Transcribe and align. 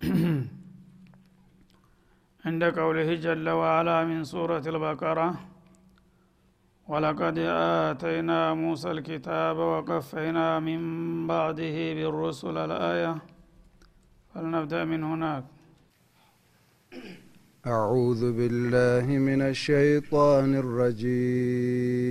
عند 2.46 2.64
قوله 2.64 3.14
جل 3.14 3.48
وعلا 3.48 4.04
من 4.04 4.24
سورة 4.24 4.62
البقرة 4.66 5.40
ولقد 6.88 7.38
آتينا 7.38 8.54
موسى 8.54 8.90
الكتاب 8.90 9.56
وقفينا 9.56 10.60
من 10.60 11.26
بعده 11.26 11.94
بالرسل 11.94 12.58
الآية. 12.58 13.18
فلنبدأ 14.34 14.84
من 14.84 15.04
هناك. 15.04 15.44
أعوذ 17.66 18.32
بالله 18.32 19.06
من 19.18 19.42
الشيطان 19.42 20.54
الرجيم. 20.54 22.10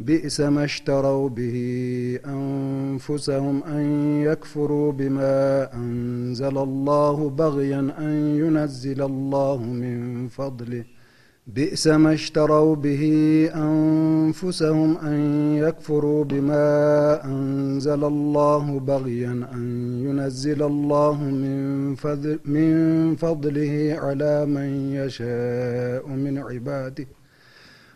بئس 0.00 0.40
ما 0.40 0.64
اشتروا 0.64 1.28
به 1.28 1.56
أنفسهم 2.26 3.64
أن 3.64 3.82
يكفروا 4.22 4.92
بما 4.92 5.74
أنزل 5.74 6.58
الله 6.58 7.30
بغيا 7.30 7.80
أن 7.98 8.36
ينزل 8.36 9.02
الله 9.02 9.62
من 9.62 10.28
فضله. 10.28 10.84
بئس 11.46 11.86
ما 11.86 12.12
اشتروا 12.12 12.76
به 12.76 13.04
أنفسهم 13.54 14.98
أن 14.98 15.20
يكفروا 15.56 16.24
بما 16.24 17.24
أنزل 17.24 18.04
الله 18.04 18.80
بغيا 18.80 19.48
أن 19.54 19.98
ينزل 20.06 20.62
الله 20.62 21.24
من, 21.24 21.94
فضل 21.94 22.38
من 22.44 23.16
فضله 23.16 23.96
على 23.98 24.46
من 24.46 24.92
يشاء 24.92 26.08
من 26.08 26.38
عباده. 26.38 27.06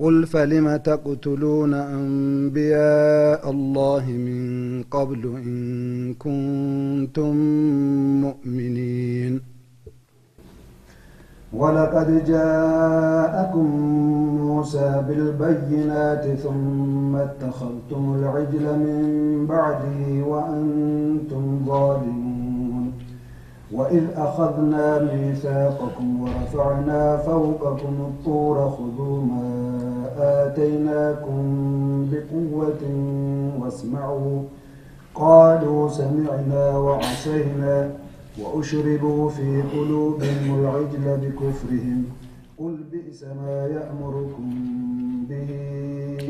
قل 0.00 0.26
فلم 0.26 0.76
تقتلون 0.76 1.74
أنبياء 1.74 3.50
الله 3.50 4.04
من 4.06 4.82
قبل 4.82 5.22
إن 5.26 6.14
كنتم 6.14 7.36
مؤمنين؟ 8.20 9.40
ولقد 11.52 12.24
جاءكم 12.24 13.66
موسى 14.36 15.04
بالبينات 15.08 16.24
ثم 16.38 17.16
اتخذتم 17.16 18.14
العجل 18.18 18.78
من 18.78 19.46
بعده 19.46 20.26
وأنتم 20.26 21.64
ظالمون. 21.66 22.92
وإذ 23.72 24.02
أخذنا 24.16 24.98
ميثاقكم 25.02 26.22
ورفعنا 26.22 27.16
فوقكم 27.16 27.94
الطور 28.00 28.70
خذوا 28.70 29.22
ما 29.24 29.87
آتيناكم 30.18 31.42
بقوة 32.12 32.82
واسمعوا. 33.60 34.42
قالوا 35.14 35.88
سمعنا 35.88 36.78
وعصينا 36.78 37.90
وأشربوا 38.38 39.30
في 39.30 39.62
قلوبهم 39.62 40.60
العجل 40.60 41.06
بكفرهم. 41.22 42.04
قل 42.58 42.76
بئس 42.92 43.24
ما 43.24 43.66
يأمركم 43.66 44.50
به 45.28 45.50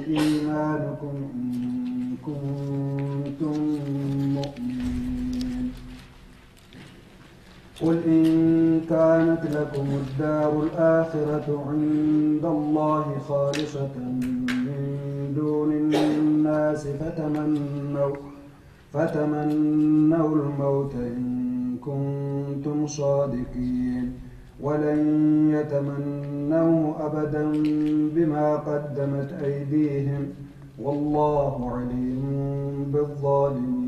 إيمانكم 0.08 1.14
إن 1.35 2.17
كنتم 2.26 3.56
مؤمنين. 4.35 4.77
قل 7.82 7.98
إن 8.06 8.80
كانت 8.90 9.42
لكم 9.56 9.86
الدار 10.02 10.62
الآخرة 10.62 11.64
عند 11.69 12.44
الله 12.44 13.19
خالصة 13.28 13.94
من 13.98 15.34
دون 15.36 15.72
الناس 15.72 16.86
فتمنوا 16.86 18.16
فتمنوا 18.92 20.36
الموت 20.36 20.94
إن 20.94 21.76
كنتم 21.80 22.86
صادقين. 22.86 24.12
ولن 24.60 25.00
يتمنوه 25.54 27.06
أبدا 27.06 27.52
بما 28.14 28.56
قدمت 28.56 29.32
أيديهم. 29.44 30.26
والله 30.82 31.70
عليم 31.70 32.84
بالظالمين. 32.92 33.88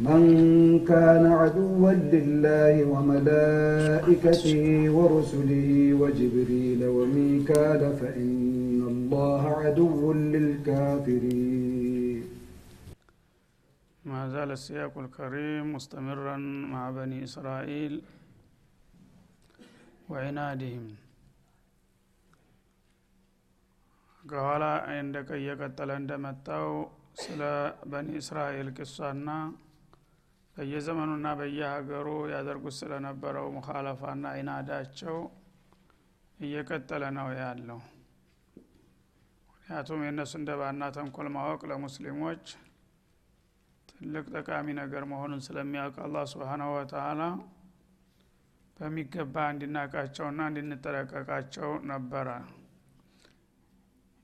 من 0.00 0.22
كان 0.84 1.24
عدوا 1.32 1.92
لله 2.14 2.74
وملائكته 2.84 4.60
ورسله 4.90 5.68
وجبريل 6.00 6.80
وميكال 6.96 7.82
فإن 8.00 8.80
الله 8.92 9.42
عدو 9.62 10.12
للكافرين 10.34 12.22
ما 14.04 14.28
زال 14.28 14.50
السياق 14.50 14.94
الكريم 14.98 15.64
مستمرا 15.72 16.36
مع 16.72 16.82
بني 16.90 17.18
إسرائيل 17.24 17.94
وعنادهم 20.10 20.84
ከኋላ 24.24 24.64
እንደቀ 25.00 25.28
እየቀጠለ 25.40 25.90
እንደመጣው 26.00 26.68
ስለ 27.22 27.40
በኒ 27.90 28.08
እስራኤል 28.22 28.68
ቅሷና 28.78 29.28
በየዘመኑና 30.55 31.27
በየሀገሩ 31.39 32.07
ያደርጉት 32.31 32.75
ስለነበረው 32.79 33.45
ሙካለፋና 33.55 34.33
ኢናዳቸው 34.39 35.17
እየቀጠለ 36.39 37.03
ነው 37.17 37.27
ያለው። 37.39 37.79
ምክንያቱም 39.51 40.01
የእነሱ 40.05 40.33
እንደባና 40.39 40.89
ተንኮል 40.95 41.27
ማወቅ 41.35 41.61
ለሙስሊሞች 41.71 42.43
ትልቅ 43.89 44.25
ጠቃሚ 44.35 44.67
ነገር 44.79 45.03
መሆኑን 45.11 45.41
ስለሚያውቅ 45.45 45.97
አላህ 46.05 46.23
ስብሓናሁ 46.31 46.69
ወተላ 46.75 47.21
በሚገባ 48.79 49.35
እንዲናቃቸውና 49.51 50.41
እንድንጠረቀቃቸው 50.49 51.71
ነበረ 51.89 52.27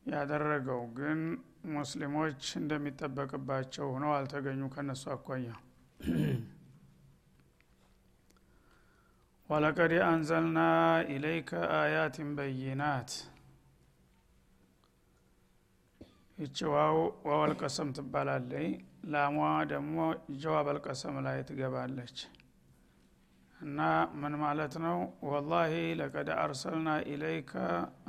ያደረገው። 0.06 0.81
ግን 0.97 1.21
ሙስሊሞች 1.74 2.41
እንደሚጠበቅባቸው 2.59 3.88
ሆነው 3.94 4.12
አልተገኙ 4.18 4.69
ከነሱ 4.75 5.06
አኳያ 5.15 5.47
ወለቀድ 9.50 9.94
አንዘልና 10.08 10.60
إليك 11.13 11.50
آيات 11.78 12.30
بينات 12.38 13.12
ይቺ 16.38 16.58
ዋው 16.74 16.98
واو 17.28 17.48
القسم 17.48 17.89
ትባላለች 17.98 18.68
ላሟ 19.14 19.38
ደግሞ 19.72 19.96
جواب 20.42 20.68
القسم 20.74 21.16
ላይ 21.26 21.38
ትገባለች። 21.50 22.18
እና 23.60 23.80
ምን 24.22 24.34
ማለት 24.44 24.74
ነው? 24.84 24.98
والله 25.30 25.72
لقد 26.00 26.30
أنزلنا 26.38 26.89
إليك 27.12 27.54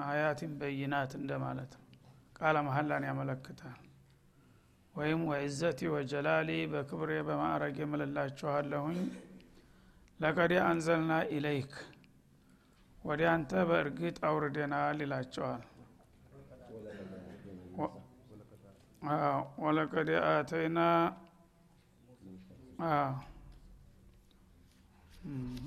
آيات 0.07 0.53
بينات 0.61 1.13
እንደማለት 1.21 1.73
ነው። 1.79 1.87
ቃለ 2.39 2.57
መሀላን 2.67 3.07
ያመለክታል 3.09 3.79
ወይም 4.99 5.21
وعزتي 5.29 5.81
وجلالي 5.93 6.51
በክብሬ 6.73 7.11
በማዕረግ 7.27 7.77
የምልላችኋለሁኝ። 7.83 9.01
ለቀድ 10.21 10.53
አንዘልና 10.65 11.13
ኢለይክ 11.35 11.73
ወደ 12.99 13.23
አንተ 13.33 13.53
በእርግጥ 13.69 14.17
አውርደናል 14.29 14.99
ይላቸዋል 15.05 15.63
ወለቀድ 19.65 20.09
አተይና 20.29 20.79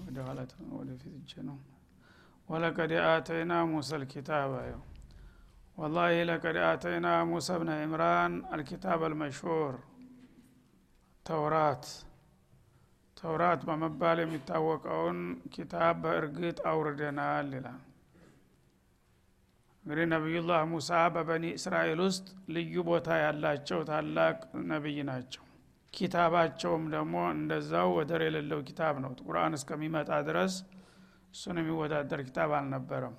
ወደ 0.02 0.18
ኋላ 0.28 0.40
ወደፊት 0.78 1.14
እጀ 1.20 1.34
ነው። 1.48 1.58
ወለቀድ 2.50 2.92
አተይና 3.08 3.54
ልኪታብ 4.02 4.54
አየው 4.62 4.82
ወላሂ 5.78 6.16
ለቀድ 6.30 6.58
አተይና 6.66 7.08
ሙሳ 7.30 7.48
ብነ 7.60 7.72
ዕምራን 7.84 8.34
አልኪታብ 8.54 9.02
አልመሽሁር 9.08 9.76
ተውራት 11.26 11.86
ተውራት 13.18 13.62
በመባል 13.68 14.20
የሚታወቀውን 14.22 15.20
ኪታብ 15.54 15.96
በእርግጥ 16.04 16.58
አውርደናል 16.72 17.50
ይላል። 17.58 17.80
እንግዲህ 19.86 20.08
ነቢዩላህ 20.14 20.62
ሙሳ 20.72 21.00
በበኒ 21.14 21.46
እስራኤል 21.58 22.02
ውስጥ 22.06 22.26
ልዩ 22.56 22.84
ቦታ 22.90 23.18
ያላቸው 23.24 23.80
ታላቅ 23.90 24.38
ነቢይ 24.72 25.00
ናቸው። 25.10 25.44
ኪታባቸውም 25.94 26.84
ደግሞ 26.94 27.16
እንደዛው 27.34 27.90
ወደር 27.98 28.22
የሌለው 28.28 28.62
ኪታብ 28.68 28.96
ነው። 29.04 29.14
ቁርአን 29.24 29.58
እስከሚመጣ 29.60 30.12
ድረስ 30.30 30.54
እሱን 31.34 31.60
የሚወዳደር 31.62 32.22
ኪታብ 32.28 32.52
አልነበረም 32.58 33.16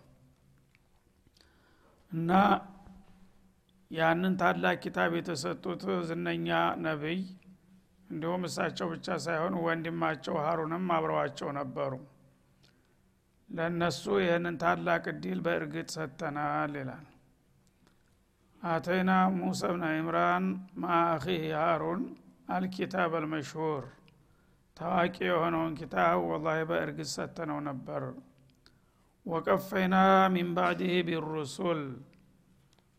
እና 2.12 2.31
ያንን 3.91 4.34
ታላቅ 4.41 4.77
ኪታብ 4.84 5.13
የተሰጡት 5.17 5.82
ዝነኛ 6.08 6.48
ነቢይ 6.84 7.20
እንዲሁም 8.10 8.43
እሳቸው 8.48 8.87
ብቻ 8.93 9.17
ሳይሆን 9.25 9.55
ወንድማቸው 9.65 10.34
ሀሩንም 10.44 10.87
አብረዋቸው 10.96 11.48
ነበሩ። 11.58 11.93
ለእነሱ 13.48 14.03
ይህንን 14.22 14.56
ታላቅ 14.63 15.03
እድል 15.13 15.41
በእርግጥ 15.46 15.89
ሰጥተናል 15.96 16.75
ይላል። 16.81 17.06
አተይና 18.63 19.13
ሙሳ 19.37 19.70
ብነ 19.72 19.84
ኢምራን 19.98 20.44
ማአኺህ 20.82 21.44
ሃሩን 21.60 22.03
አልኪታብ 22.48 23.15
አልመሽሁር 23.19 23.84
ታዋቂ 24.77 25.17
የሆነውን 25.27 25.72
ኪታብ 25.81 26.19
ወላሂ 26.29 26.60
በእርግጥ 26.70 27.08
ሰጥተነው 27.17 27.58
ነበር 27.69 28.03
ወቀፈይና 29.26 29.96
ሚን 30.34 30.48
ባዕድህ 30.56 30.94
ቢሩሱል። 31.08 31.82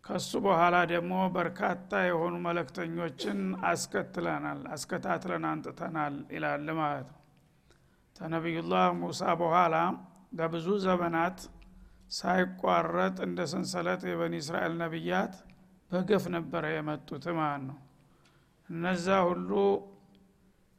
ከሱ 0.03 0.31
በኋላ 0.45 0.75
ደግሞ 0.91 1.13
በርካታ 1.35 1.91
የሆኑ 2.05 2.33
መለክተኞችን 2.45 3.39
አስከትለናል 3.69 4.61
አስከታትለን 4.73 5.45
አንጥተናል 5.49 6.15
ይላል 6.35 6.67
ማለት 6.79 7.07
ነው። 7.11 7.19
ተነቢዩላህ 8.15 8.85
ሙሳ 8.99 9.21
በኋላ 9.41 9.75
ለብዙ 10.39 10.67
ዘመናት 10.85 11.37
ሳይቋረጥ 12.11 13.15
እንደ 13.27 13.39
ሰንሰለት 13.51 14.01
የበኒ 14.09 14.35
እስራኤል 14.41 14.73
ነቢያት 14.81 15.35
በገፍ 15.91 16.23
ነበረ 16.35 16.63
የመጡት 16.73 17.25
ማለት 17.39 17.63
ነው። 17.69 17.77
እነዛ 18.69 19.07
ሁሉ 19.29 19.49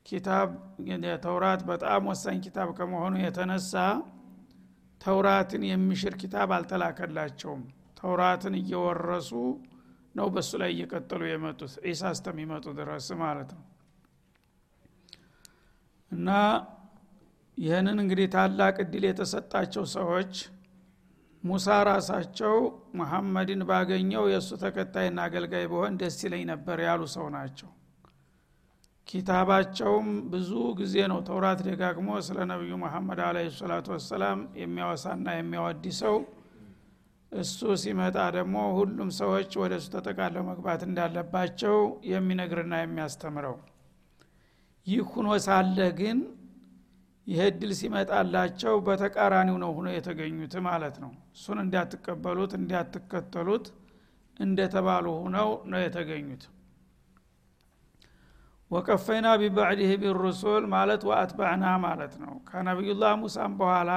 ኪታብ 0.07 0.49
ተውራት 1.25 1.61
በጣም 1.69 2.03
ወሳኝ 2.11 2.39
ኪታብ 2.47 2.69
ከመሆኑ 2.79 3.15
የተነሳ 3.23 3.73
ተውራትን 5.05 5.63
የሚሽር 5.69 6.15
ኪታብ 6.21 6.51
አልተላከላቸውም። 6.57 7.63
ተውራትን 7.99 8.55
እየወረሱ 8.61 9.31
ነው 10.15 10.27
በሱ 10.35 10.51
ላይ 10.63 10.71
እየቀጠሉ 10.75 11.23
የመጡት። 11.29 11.73
ዒሳ 11.87 12.11
እስተሚመጡ 12.15 12.67
ድረስ 12.79 13.07
ማለት 13.23 13.51
ነው። 13.57 13.65
እና 16.11 16.29
ይህንን 17.59 17.99
እንግዲህ 18.03 18.27
ታላቅ 18.35 18.75
እድል 18.85 19.05
የተሰጣቸው 19.09 19.85
ሰዎች 19.95 20.33
ሙሳ 21.45 21.69
ራሳቸው 21.89 22.55
መሐመድን 22.99 23.63
ባገኘው 23.69 24.25
የእሱ 24.33 24.51
ተከታይና 24.63 25.19
አገልጋይ 25.27 25.67
በሆን 25.73 25.99
ደስ 26.01 26.17
ይለኝ 26.25 26.45
ነበር 26.53 26.79
ያሉ 26.87 27.03
ሰው 27.15 27.27
ናቸው 27.35 27.71
ኪታባቸውም 29.09 30.09
ብዙ 30.33 30.51
ጊዜ 30.79 30.95
ነው 31.11 31.19
ተውራት 31.27 31.61
ደጋግሞ 31.67 32.09
ስለ 32.27 32.39
ነቢዩ 32.51 32.73
መሐመድ 32.85 33.21
አለ 33.27 33.39
ሰላቱ 33.59 33.87
ወሰላም 33.95 34.39
የሚያወሳና 34.61 35.27
የሚያወዲ 35.37 35.85
ሰው 36.01 36.17
እሱ 37.33 37.59
ሲመጣ 37.83 38.17
ደግሞ 38.37 38.57
ሁሉም 38.77 39.09
ሰዎች 39.19 39.53
ወደ 39.63 39.73
እሱ 39.81 39.89
ተጠቃለው 39.95 40.43
መግባት 40.51 40.83
እንዳለባቸው 40.89 41.77
የሚነግርና 42.11 42.75
የሚያስተምረው። 42.81 43.57
ይህ 44.87 45.03
ሁኖ 45.13 45.29
ሳለ 45.47 45.79
ግን 46.01 46.19
ይህ 47.27 47.41
እድል 47.47 47.71
ሲመጣላቸው 47.79 48.75
በተቃራኒው 48.87 49.57
ነው 49.63 49.71
ሁኖ 49.77 49.89
የተገኙት 49.97 50.55
ማለት 50.67 50.97
ነው። 51.05 51.13
እሱን 51.37 51.59
እንዳትቀበሉት 51.65 52.53
እንዳትከተሉት 52.61 53.67
እንደተባሉ 54.37 55.07
ሁነው 55.23 55.51
ነው 55.73 55.81
የተገኙት 55.85 56.43
ወቀፈይና 58.71 59.29
ቢባዕድህ 59.41 59.91
ቢሩሱል 60.03 60.65
ማለት 60.73 61.03
ወአትባዕና 61.09 61.65
ማለት 61.85 62.15
ነው። 62.23 62.35
ከነቢዩላህ 62.49 63.13
ሙሳም 63.23 63.53
በኋላ 63.61 63.91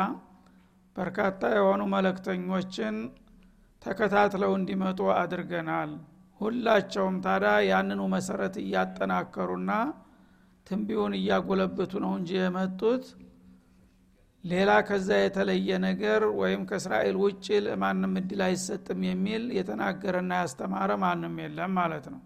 በርካታ 0.96 1.50
የሆኑ 1.56 1.82
መለክተኞችን 1.94 2.96
ተከታትለው 3.82 4.52
እንዲመጡ 4.58 5.00
አድርገናል። 5.16 5.92
ሁላቸውም 6.42 7.16
ታዳ 7.26 7.46
ያንኑ 7.68 8.02
መሰረት 8.14 8.56
እያጠናከሩና 8.64 9.72
ትንቢውን 10.68 11.14
እያጎለበቱ 11.20 11.94
ነው 12.04 12.12
እንጂ 12.20 12.32
የመጡት 12.40 13.06
ሌላ 14.44 14.72
ከዛ 14.88 15.10
የተለየ 15.20 15.70
ነገር 15.86 16.22
ወይም 16.40 16.62
ከእስራኤል 16.70 17.16
ውጭ 17.24 17.48
ለማንም 17.66 18.14
እድል 18.22 18.42
አይሰጥም 18.48 19.02
የሚል 19.08 19.44
የተናገረና 19.58 20.34
ያስተማረ 20.42 20.92
ማንም 21.04 21.36
የለም 21.44 21.72
ማለት 21.80 22.06
ነው 22.14 22.22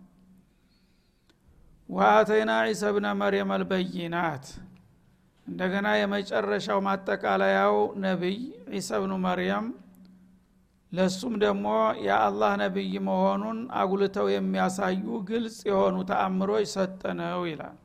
ወአተይና 1.92 2.52
ዒሳ 2.68 2.84
ብነ 2.96 3.08
መርየም 3.20 3.50
አልበይናት። 3.54 4.46
እንደገና 5.48 5.88
የመጨረሻው 5.98 6.80
ማጠቃለያው 6.86 7.76
ነቢይ 8.04 8.38
ዒሳ 8.74 9.00
ብኑ 9.02 9.14
መርየም 9.26 9.66
ለሱም 10.92 11.34
ደግሞ 11.44 11.68
የአላህ 12.06 12.52
ነቢይ 12.62 12.94
መሆኑን 13.08 13.60
አጉልተው 13.80 14.28
የሚያሳዩ 14.32 15.04
ግልጽ 15.30 15.58
የሆኑ 15.70 15.98
ተአምሮች 16.10 16.66
ሰጠነው 16.74 17.42
ይላል። 17.50 17.78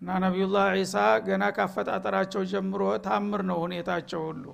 እና 0.00 0.18
ነቢዩላህ 0.24 0.66
ዒሳ 0.76 0.96
ገና 1.24 1.44
ካፈጣጠራቸው 1.56 2.42
ጀምሮ 2.52 2.82
ታምር 3.06 3.42
ነው 3.50 3.58
ሁኔታቸው 3.64 4.22
ሁሉ። 4.28 4.44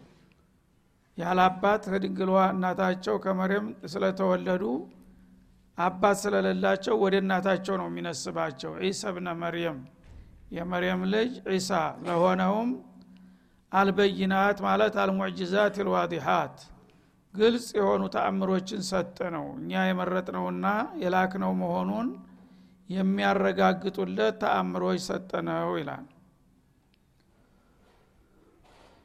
ያለ 1.18 1.40
አባት 1.49 1.82
ከድንግሏ 1.90 2.32
እናታቸው 2.50 3.16
ከመርየም 3.25 3.66
ስለተወለዱ 3.92 4.64
አባት 5.78 6.16
ስለሌላቸው 6.21 6.95
ወደ 7.02 7.14
እናታቸው 7.23 7.75
ነው 7.80 7.87
የሚነስባቸው። 7.90 8.71
ዒሳ 8.85 9.11
ብነ 9.16 9.28
መርየም 9.40 9.78
የመርየም 10.52 11.02
ልጅ 11.12 11.33
ዒሳ 11.50 11.71
ለሆነውም 12.04 12.71
አልበይናት 13.73 14.59
ማለት 14.66 14.95
አልሙዕጅዛት 15.02 15.76
ልዋዲሃት 15.87 16.56
ግልጽ 17.35 17.66
የሆኑ 17.78 18.02
ተአምሮችን 18.14 18.83
ሰጠ 18.90 19.18
ነው። 19.35 19.47
እኛ 19.59 19.83
የመረጥነውና 19.87 20.66
የላክነው 21.02 21.52
መሆኑን 21.62 22.09
የሚያረጋግጡለት 22.88 24.37
ተአምሮች 24.42 25.00
ሰጠነው 25.09 25.71
ይላል 25.80 26.04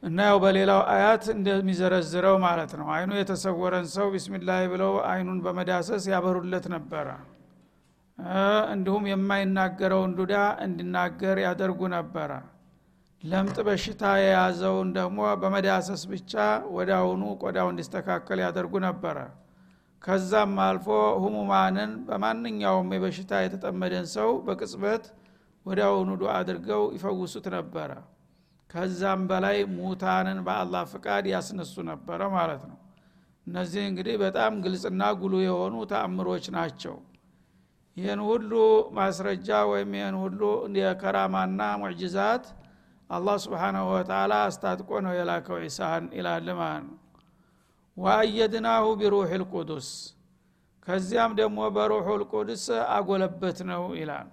እና 0.02 0.18
ያው 0.28 0.38
በሌላው 0.42 0.80
አያት 0.92 1.24
እንደሚዘረዝረው 1.32 2.36
ማለት 2.44 2.72
ነው። 2.78 2.86
አይኑ 2.94 3.10
የተሰወረን 3.18 3.86
ሰው 3.92 4.06
ቢስሚላህ 4.14 4.62
ብለው 4.72 4.94
አይኑን 5.10 5.38
በመዳሰስ 5.44 6.04
ያበሩለት 6.12 6.66
ነበረ። 6.74 7.08
እንዲሁም 8.72 9.04
የማይናገረውን 9.10 10.12
ዱዳ 10.18 10.34
እንዲናገር 10.64 11.38
ያደርጉ 11.44 11.80
ነበረ። 11.94 12.32
ለምጥ 13.22 13.56
በሽታ 13.66 14.02
የያዘውን 14.20 14.88
ደግሞ 14.96 15.20
በመዳሰስ 15.42 16.02
ብቻ 16.12 16.32
አሁኑ 16.96 17.22
ቆዳው 17.42 17.68
እንዲስተካከል 17.72 18.40
ያደርጉ 18.44 18.74
ነበረ። 18.86 19.18
ከዛም 20.02 20.54
አልፎ 20.64 20.86
ህሙማንን 21.24 21.90
በማንኛውም 22.08 22.88
የበሽታ 22.94 23.42
የተጠመደን 23.44 24.08
ሰው 24.16 24.30
በቅጽበት 24.46 25.04
አሁኑ 25.86 26.10
ዱ 26.20 26.26
አድርገው 26.36 26.82
ይፈውሱት 26.96 27.46
ነበረ 27.56 27.90
ከዛም 28.74 29.22
በላይ 29.30 29.58
ሙታንን 29.74 30.38
በአላህ 30.46 30.82
ፍቃድ 30.92 31.24
ያስነሱ 31.32 31.74
ነበረ 31.88 32.20
ማለት 32.34 32.62
ነው። 32.70 32.78
እነዚህ 33.46 33.82
እንግዲህ 33.88 34.14
በጣም 34.22 34.52
ግልጽና 34.64 35.02
ጉሉ 35.20 35.34
የሆኑ 35.44 35.74
ተአምሮች 35.90 36.44
ናቸው። 36.56 36.94
ይህን 37.96 38.20
ሁሉ 38.28 38.52
ማስረጃ 38.96 39.48
ወይም 39.70 39.90
ይህን 39.98 40.16
ሁሉ 40.22 40.40
የከራማና 40.80 41.62
ሙዕጅዛት 41.80 42.44
አላህ 43.10 43.36
ስብሓናሁ 43.44 43.86
ወተላ 43.92 44.34
አስታጥቆ 44.46 44.90
ነው 45.06 45.12
የላከው 45.16 45.58
ዒሳን 45.64 46.04
ይላል 46.18 46.46
ማለት 46.60 46.84
ነው። 46.86 46.98
ወአየድናሁ 47.96 48.84
ቢሩሕ 49.00 49.30
ልቁዱስ 49.42 49.88
ከዚያም 50.86 51.32
ደግሞ 51.40 51.58
በሩሑ 51.74 52.08
ልቁዱስ 52.22 52.64
አጎለበት 52.94 53.58
ነው 53.70 53.82
ይላል። 53.98 54.30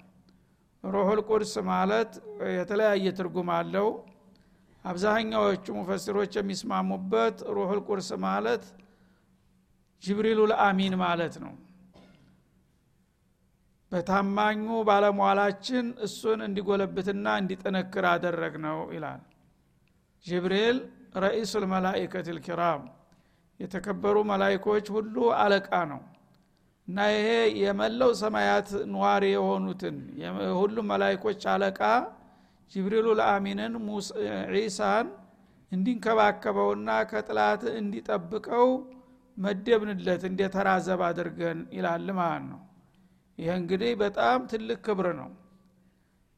ሩሑ 0.83 1.07
ልቁዱስ 1.19 1.53
ማለት 1.69 2.11
የተለያየ 2.53 3.11
ትርጉም 3.17 3.49
አለው 3.57 3.89
አብዛኛዎቹ 4.85 5.65
ሙፈሲሮች 5.77 6.33
የሚስማሙበት 6.37 7.37
ሩሑ 7.55 7.69
ልቁዱስ 7.77 8.09
ማለት 8.25 8.63
ጅብሪሉ 10.03 10.39
ልአሚን 10.51 10.93
ማለት 11.03 11.33
ነው። 11.43 11.53
በታማኙ 13.91 14.65
ባለሟላችን 14.87 15.85
እሱን 16.05 16.39
እንዲጎለብትና 16.47 17.27
እንዲጠነክር 17.41 18.05
አደረግ 18.11 18.55
ነው 18.65 18.79
ይላል። 18.95 19.21
ጅብሪል 20.25 20.77
ረኢሱ 21.23 21.51
ልመላይከት 21.63 22.27
ልኪራም 22.37 22.81
የተከበሩ 23.59 24.17
መላይኮች 24.31 24.85
ሁሉ 24.95 25.15
አለቃ 25.39 25.71
ነው 25.91 26.01
እና 26.87 26.99
ይሄ 27.13 27.27
የመለው 27.61 28.11
ሰማያት 28.21 28.69
ነዋሪ 28.93 29.25
የሆኑትን 29.33 29.95
ሁሉም 30.59 30.87
መላይኮች 30.91 31.41
አለቃ 31.53 31.81
ጅብሪሉ 32.71 33.07
ልአሚንን 33.19 33.73
ዒሳን 34.55 35.07
እንዲንከባከበውና 35.71 36.89
ከጥላት 37.09 37.63
እንዲጠብቀው 37.79 38.67
መደብንለት 39.37 40.23
እንደ 40.29 40.41
ተራዘብ 40.55 41.01
አድርገን 41.07 41.59
ይላል 41.77 42.07
ማለት 42.19 42.45
ነው። 42.49 42.61
ይህ 43.37 43.51
እንግዲህ 43.59 43.91
በጣም 44.01 44.39
ትልቅ 44.51 44.79
ክብር 44.87 45.07
ነው። 45.19 45.29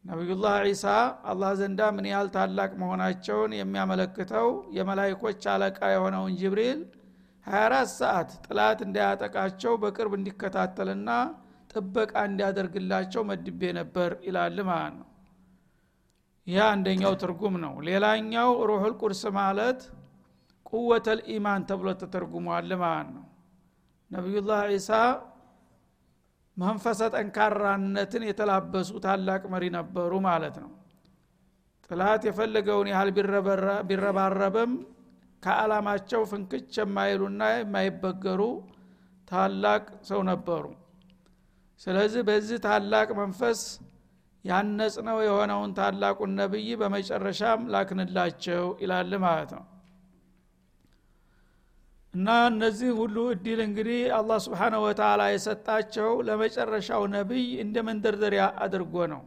ነቢዩላህ 0.05 0.55
ዒሳ 0.67 0.85
አላህ 1.31 1.51
ዘንዳ 1.59 1.81
ምን 1.95 2.05
ያህል 2.11 2.29
ታላቅ 2.35 2.71
መሆናቸውን 2.81 3.51
የሚያመለክተው 3.57 4.47
የመላይኮች 4.77 5.43
አለቃ 5.53 5.79
የሆነውን 5.93 6.33
ጅብሪል 6.39 6.79
24 7.45 7.93
ሰዓት 7.99 8.31
ጥላት 8.45 8.79
እንዳያጠቃቸው 8.85 9.73
በቅርብ 9.83 10.13
እንዲከታተልና 10.17 11.09
ጥበቃ 11.71 12.13
እንዲያደርግላቸው 12.29 13.21
መድቤ 13.29 13.61
ነበር 13.79 14.11
ይላል 14.27 14.57
ማለት 14.69 14.93
ነው 14.99 15.07
ይህ 16.47 16.61
አንደኛው 16.67 17.13
ትርጉም 17.21 17.55
ነው። 17.63 17.73
ሌላኛው 17.87 18.49
ሩሑል 18.69 18.93
ቁርስ 19.01 19.21
ማለት 19.37 19.81
ቁወተል 20.69 21.19
ኢማን 21.33 21.61
ተብሎ 21.69 21.87
ተተርጉሟል 22.01 22.71
ማለት 22.83 23.09
ነው። 23.15 23.25
ነቢዩላህ 24.11 24.61
ዒሳ 24.71 24.89
መንፈሰ 26.57 27.01
ጠንካራነትን 27.13 28.23
የተላበሱ 28.27 28.89
ታላቅ 29.05 29.41
መሪ 29.53 29.63
ነበሩ 29.77 30.11
ማለት 30.27 30.55
ነው። 30.63 30.71
ጥላት 31.89 32.23
የፈለገውን 32.27 32.87
ያህል 32.91 33.09
ቢረባረብም 33.89 34.73
ከዓላማቸው 35.43 36.21
ፍንክች 36.31 36.73
የማይሉና 36.79 37.41
የማይበገሩ 37.53 38.41
ታላቅ 39.27 39.83
ሰው 40.09 40.21
ነበሩ። 40.29 40.65
ስለዚህ 41.81 42.21
በዚህ 42.27 42.57
ታላቅ 42.65 43.07
መንፈስ 43.19 43.59
ያነጽነው 44.45 45.17
የሆነውን 45.23 45.71
ታላቁን 45.77 46.31
ነብይ 46.39 46.69
በመጨረሻም 46.81 47.67
ላክንላቸው 47.73 48.63
ይላል 48.83 49.11
ማለት 49.25 49.51
ነው። 49.57 49.65
እና 52.13 52.29
እነዚህ 52.47 52.89
ሁሉ 52.99 53.17
እድል 53.33 53.59
እንግዲህ 53.65 53.99
አላህ 54.15 54.39
ስብሓነ 54.45 54.75
ወተላ 54.85 55.21
የሰጣቸው 55.31 56.09
ለመጨረሻው 56.27 57.03
ነቢይ 57.13 57.45
እንደ 57.63 57.77
መንደርደሪያ 57.87 58.45
አድርጎ 58.65 58.95
ነው። 59.13 59.21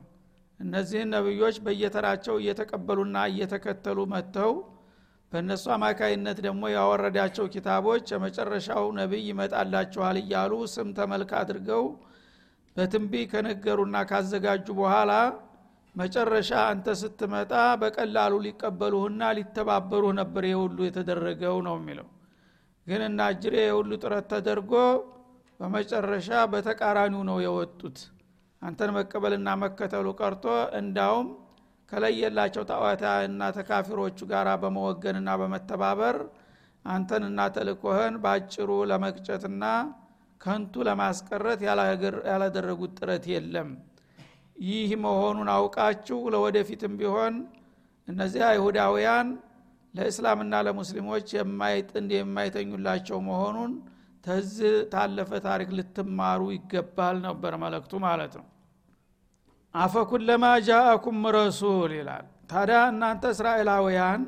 እነዚህን 0.60 1.08
ነቢዮች 1.14 1.56
በየተራቸው 1.64 2.36
እየተቀበሉና 2.42 3.16
እየተከተሉ 3.30 4.00
መጥተው 4.12 4.52
በእነሱ 5.32 5.64
አማካይነት 5.76 6.38
ደግሞ 6.46 6.64
ያወረዳቸው 6.74 7.46
ኪታቦች 7.54 8.04
የመጨረሻው 8.12 8.84
ነቢይ 8.98 9.24
ይመጣላችኋል 9.30 10.18
እያሉ 10.22 10.52
ስም 10.74 10.90
ተመልክ 10.98 11.32
አድርገው 11.40 11.84
በትንቢ 12.76 13.12
ከነገሩና 13.32 13.96
ካዘጋጁ 14.08 14.66
በኋላ 14.78 15.12
መጨረሻ 15.94 16.50
አንተ 16.70 16.86
ስትመጣ 17.00 17.52
በቀላሉ 17.80 18.34
ሊቀበሉህና 18.46 19.22
ሊተባበሩህ 19.38 20.12
ነበር። 20.20 20.44
የሁሉ 20.50 20.78
የተደረገው 20.86 21.56
ነው 21.66 21.76
የሚለው 21.78 22.08
ግን 22.86 23.02
እና 23.08 23.28
እጅሬ 23.32 23.54
የሁሉ 23.62 23.90
ጥረት 24.02 24.26
ተደርጎ 24.32 24.72
በመጨረሻ 25.60 26.30
በተቃራኒው 26.52 27.22
ነው 27.28 27.38
የወጡት። 27.44 27.98
አንተን 28.62 28.90
መቀበልና 28.96 29.48
መከተሉ 29.62 30.06
ቀርቶ 30.20 30.44
እንዳውም 30.78 31.28
ከለየላቸው 31.92 32.62
ጣዋታና 32.70 33.42
ተካፊሮቹ 33.56 34.18
ጋር 34.30 34.48
በመወገንና 34.62 35.30
በመተባበር 35.40 36.16
አንተንና 36.84 37.40
ተልኮህን 37.56 38.14
በአጭሩ 38.22 38.70
ለመቅጨትና 38.90 39.64
ከንቱ 40.40 40.84
ለማስቀረት 40.88 41.60
ያላደረጉት 42.28 42.92
ጥረት 42.98 43.24
የለም። 43.32 43.68
ይህ 44.66 44.90
መሆኑን 45.04 45.48
አውቃችሁ 45.54 46.18
ለወደፊትም 46.34 46.92
ቢሆን 47.00 47.34
እነዚህ 48.08 48.42
አይሁዳውያን 48.48 49.28
ለእስላምና 49.94 50.54
ለሙስሊሞች 50.66 51.26
የማይጥንድ 51.36 52.10
የማይተኙላቸው 52.14 53.18
መሆኑን 53.28 53.72
ተዝ 54.24 54.54
ታለፈ 54.92 55.30
ታሪክ 55.46 55.70
ልትማሩ 55.78 56.42
ይገባል 56.54 57.16
ነበር 57.26 57.52
መለክቱ 57.62 57.92
ማለት 58.04 58.32
ነው። 58.40 58.46
አፈኩለማ 59.74 60.44
ጃአኩም 60.66 61.20
ረሱል 61.36 61.92
ይላል። 61.98 62.24
ታዲያ 62.50 62.78
እናንተ 62.92 63.24
እስራኤላውያን 63.34 64.22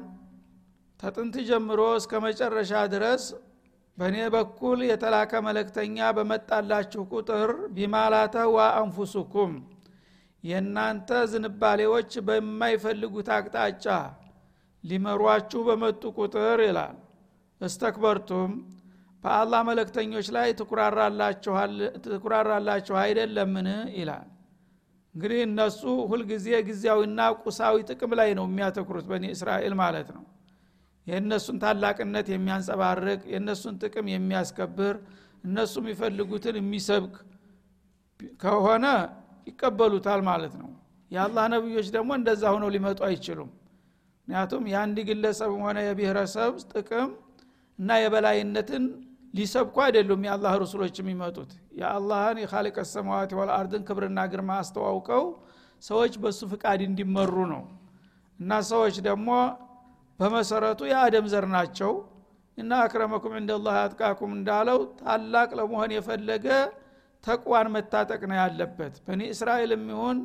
ተጥንት 1.01 1.35
ጀምሮ 1.49 1.81
እስከ 1.99 2.21
መጨረሻ 2.25 2.73
ድረስ 2.95 3.25
በእኔ 3.99 4.17
በኩል 4.35 4.79
የተላከ 4.87 5.33
መለክተኛ 5.47 6.07
በመጣላችሁ 6.17 7.03
ቁጥር 7.13 7.51
ቢማላተህዋ 7.77 8.59
አንፉሱኩም 8.81 9.53
የእናንተ 10.45 11.11
ዝንባሌዎች 11.31 12.13
በማይፈልጉት 12.27 13.29
አቅጣጫ 13.37 13.87
ሊመሯችሁ 14.85 15.61
በመጡ 15.69 16.03
ቁጥር 16.19 16.61
ይላል። 16.67 16.97
እስተክበርቱም 17.61 18.51
በአላህ 19.25 19.61
መለክተኞች 19.69 20.27
ላይ 20.37 20.49
ትኩራራላችሁ 22.07 22.95
አይደለምን? 23.03 23.69
ይላል። 23.97 24.27
እንግዲህ 25.15 25.41
እነሱ 25.47 25.81
ሁልጊዜ 26.11 26.47
ጊዜያዊና 26.67 27.21
ቁሳዊ 27.43 27.77
ጥቅም 27.91 28.13
ላይ 28.19 28.31
ነው 28.39 28.47
የሚያተኩሩት 28.49 29.07
በኒ 29.11 29.25
እስራኤል 29.35 29.75
ማለት 29.81 30.09
ነው 30.17 30.25
የእነሱን 31.07 31.57
ታላቅነት 31.63 32.27
የሚያንጸባርቅ 32.33 33.21
የእነሱን 33.33 33.75
ጥቅም 33.83 34.07
የሚያስከብር 34.13 34.95
እነሱ 35.45 35.75
የሚፈልጉትን 35.83 36.57
የሚሰብክ 36.61 37.15
ከሆነ 38.43 38.87
ይቀበሉታል 39.47 40.21
ማለት 40.29 40.55
ነው። 40.61 40.71
የአላህ 41.11 41.45
ነቢዮች 41.53 41.89
ደግሞ 41.97 42.11
እንደዛ 42.19 42.45
ሆነው 42.55 42.71
ሊመጡ 42.75 43.01
አይችሉም። 43.09 43.51
ምክንያቱም 44.29 44.63
የአንድ 44.71 44.97
ግለሰብም 45.09 45.61
ሆነ 45.67 45.79
የብሔረሰብ 45.85 46.55
ጥቅም 46.73 47.11
እና 47.79 47.99
የበላይነትን 48.03 48.85
ሊሰብኩ 49.35 49.77
አይደሉም 49.85 50.23
የአላህ 50.27 50.53
ረሱሎች 50.63 50.95
የሚመጡት። 51.01 51.51
የአላህን 51.81 52.39
የካሊቀ 52.43 52.79
ሰማዋት 52.93 53.31
ወልአርድን 53.39 53.83
ክብርና 53.89 54.21
ግርማ 54.33 54.51
አስተዋውቀው 54.63 55.25
ሰዎች 55.83 56.15
በሱ 56.23 56.41
ፍቃድ 56.53 56.81
እንዲመሩ 56.87 57.35
ነው። 57.53 57.63
እና 58.39 58.53
ሰዎች 58.71 58.97
ደግሞ 59.09 59.29
በመሰረቱ 60.21 60.81
የአደም 60.91 61.27
ዘር 61.33 61.47
ናቸው 61.55 61.93
እና 62.59 62.73
አክረመኩም 62.85 63.35
እንደላህ 63.41 63.75
አጥቃኩም 63.81 64.31
እንዳለው 64.37 64.79
ታላቅ 65.01 65.49
ለመሆን 65.59 65.91
የፈለገ 65.97 66.47
ተቅዋን 67.25 67.69
መታጠቅ 67.75 68.21
ነው 68.31 68.37
ያለበት። 68.41 68.95
በኒ 69.07 69.23
እስራኤል 69.35 69.71
የሚሆን 69.77 70.19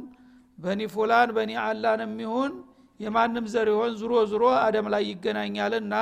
በኒ 0.57 0.81
ፉላን 0.93 1.29
በኒ 1.37 1.51
አላን 1.63 2.01
የሚሆን 2.05 2.51
የማንም 2.99 3.45
ዘር 3.53 3.67
ይሆን 3.71 3.93
ዙሮ 4.01 4.13
ዙሮ 4.31 4.43
አደም 4.63 4.87
ላይ 4.93 5.03
ይገናኛልና 5.11 5.95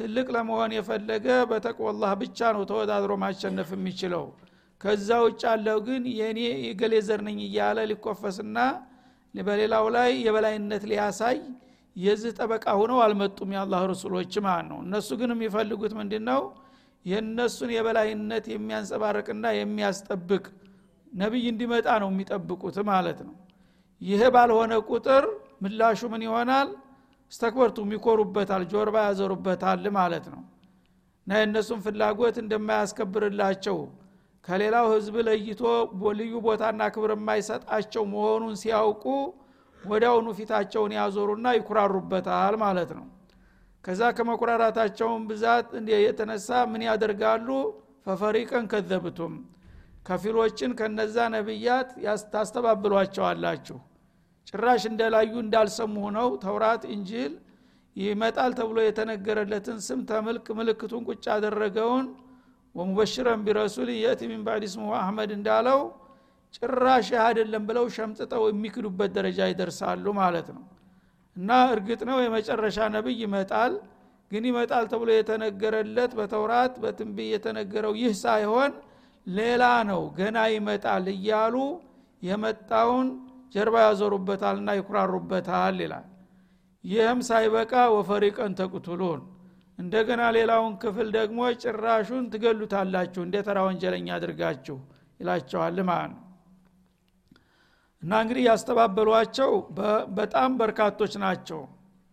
ትልቅ 0.00 0.26
ለመሆን 0.34 0.70
የፈለገ 0.76 1.26
በተቅወላህ 1.50 2.12
ብቻ 2.20 2.38
ነው 2.56 2.62
ተወዳድሮ 2.70 3.12
ማሸነፍ 3.22 3.70
የሚችለው። 3.76 4.24
ከዛ 4.80 5.08
ውጭ 5.24 5.42
አለው 5.52 5.78
ግን 5.88 6.02
የእኔ 6.18 6.38
የገሌ 6.66 6.94
ዘር 7.08 7.20
ነኝ 7.26 7.40
እያለ 7.46 7.78
ሊኮፈስና 7.90 8.58
በሌላው 9.34 9.84
ላይ 9.96 10.10
የበላይነት 10.24 10.84
ሊያሳይ 10.90 11.36
የዚህ 11.96 12.32
ጠበቃ 12.38 12.64
ሆነው 12.80 12.98
አልመጡም 13.04 13.50
የአላህ 13.54 13.80
ረሱሎች 13.92 14.32
ማለት 14.44 14.66
ነው። 14.70 14.78
እነሱ 14.84 15.08
ግን 15.20 15.30
የሚፈልጉት 15.34 15.92
ምንድን 15.98 16.24
ነው 16.30 16.42
የእነሱን 17.04 17.70
የበላይነት 17.74 18.44
የሚያንጸባርቅና 18.52 19.46
የሚያስጠብቅ 19.58 20.44
ነቢይ 21.12 21.46
እንዲመጣ 21.52 21.88
ነው 22.02 22.08
የሚጠብቁት 22.12 22.76
ማለት 22.90 23.20
ነው። 23.26 23.34
ይህ 24.00 24.22
ባልሆነ 24.34 24.72
ቁጥር 24.90 25.24
ምላሹ 25.62 26.00
ምን 26.12 26.22
ይሆናል? 26.26 26.68
እስተክበርቱም 27.32 27.90
ይኮሩበታል 27.94 28.62
ጆርባ 28.72 28.96
ያዘሩበታል 29.06 29.84
ማለት 29.96 30.24
ነው። 30.34 30.42
እና 31.26 31.38
የእነሱን 31.40 31.80
ፍላጎት 31.84 32.36
እንደማያስከብርላቸው 32.42 33.76
ከሌላው 34.44 34.86
ህዝብ 34.92 35.14
ለይቶ 35.26 35.60
ልዩ 36.18 36.32
ቦታና 36.46 36.82
ክብር 36.94 37.10
የማይሰጣቸው 37.16 38.04
መሆኑን 38.12 38.54
ሲያውቁ 38.62 39.04
ወዲያውኑ 39.84 40.28
ፊታቸውን 40.38 40.92
ያዞሩና 40.96 41.46
ይኩራሩበታል 41.56 42.54
ማለት 42.62 42.90
ነው። 42.98 43.06
ከዛ 43.84 44.00
ከመኩራራታቸውን 44.16 45.22
ብዛት 45.30 45.68
የተነሳ 45.98 46.48
ምን 46.72 46.82
ያደርጋሉ? 46.88 47.48
ፈፈሪቀን 48.06 48.64
ከዘብቱም 48.72 49.34
ከፊሎችን 50.06 50.70
ከነዛ 50.78 51.16
ነቢያት 51.34 51.88
ታስተባብሏቸዋላችሁ። 52.32 53.78
ጭራሽ 54.48 54.82
እንደላዩ 54.90 55.32
እንዳልሰሙ 55.42 55.94
ሆነው 56.04 56.28
ተውራት 56.44 56.82
እንጂል 56.94 57.32
ይመጣል 57.96 58.52
ተብሎ 58.58 58.78
የተነገረለትን 58.82 59.78
ስም 59.86 60.00
ተምልክ 60.10 60.46
ምልክቱን 60.58 61.02
ቁጭ 61.08 61.24
ያደረገውን 61.32 62.06
ወሙበሽረን 62.74 63.40
ቢረሱል 63.46 63.88
የእቲ 63.94 64.20
ሚን 64.30 64.42
ባዕድ 64.46 64.64
ስሙ 64.72 64.86
አህመድ 64.98 65.30
እንዳለው 65.36 65.80
ጭራሽ 66.54 67.08
አይደለም 67.24 67.62
ብለው 67.68 67.86
ሸምጥጠው 67.96 68.44
የሚክዱበት 68.48 69.10
ደረጃ 69.16 69.40
ይደርሳሉ 69.50 70.04
ማለት 70.20 70.48
ነው። 70.56 70.64
እና 71.36 71.50
እርግጥ 71.74 72.00
ነው 72.08 72.18
የመጨረሻ 72.22 72.78
ነብይ 72.94 73.18
ይመጣል 73.24 73.72
ግን 74.30 74.44
ይመጣል 74.48 74.84
ተብሎ 74.90 75.08
የተነገረለት 75.14 76.12
በተውራት 76.18 76.74
በትንቢይ 76.82 77.28
የተነገረው 77.34 77.94
ይህ 78.00 78.12
ሳይሆን 78.22 78.72
ሌላ 79.26 79.64
ነው 79.88 80.02
ገና 80.18 80.38
ይመጣል 80.54 81.06
እያሉ 81.14 81.56
የመጣውን 82.22 83.08
ጀርባ 83.54 83.76
ያዞሩበታልና 83.84 84.70
ይኩራሩበታል 84.78 85.76
ይላል። 85.84 86.06
ይህም 86.84 87.20
ሳይበቃ 87.28 87.72
ወፈሪቀን 87.94 88.52
ተቁትሉን። 88.60 89.20
እንደገና 89.78 90.22
ሌላውን 90.36 90.72
ክፍል 90.82 91.08
ደግሞ 91.16 91.40
ጭራሹን 91.62 92.24
ትገሉታላችሁ 92.32 93.20
እንደ 93.26 93.36
ተራ 93.46 93.58
ወንጀለኛ 93.66 94.08
አድርጋችሁ 94.16 94.76
ይላቸዋል 95.20 95.78
ማለት 95.90 96.12
ነው 96.14 96.24
እና 98.02 98.12
እንግዲህ 98.22 98.44
ያስተባበሏቸው 98.48 99.50
በጣም 100.18 100.50
በርካቶች 100.60 101.14
ናቸው። 101.24 101.60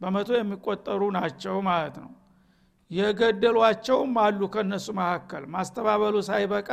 በመቶ 0.02 0.30
የሚቆጠሩ 0.38 1.02
ናቸው 1.16 1.56
ማለት 1.68 1.96
ነው። 2.04 2.12
የገደሏቸውም 2.92 4.12
አሉ 4.24 4.42
ከነሱ 4.54 4.88
መካከል። 5.00 5.44
ማስተባበሉ 5.54 6.16
ሳይበቃ 6.28 6.70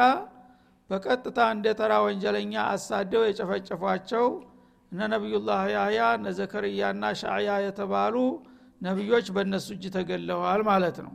በቀጥታ 0.90 1.38
እንደ 1.54 1.66
ተራ 1.78 1.92
ወንጀለኛ 2.04 2.54
አሳደው 2.72 3.22
የጨፈጨፏቸው 3.26 4.26
እነ 4.92 5.06
ነቢዩላህ 5.12 5.62
ያህያ 5.74 6.00
እነ 6.16 6.28
ዘከርያና 6.38 7.04
ሻዕያ 7.20 7.52
የተባሉ 7.64 8.16
ነቢዮች 8.80 9.26
በእነሱ 9.34 9.68
እጅ 9.76 9.84
ተገለዋል 9.96 10.62
ማለት 10.68 10.96
ነው። 11.06 11.14